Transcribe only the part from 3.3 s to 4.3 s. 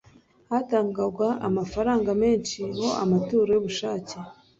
y'ubushake,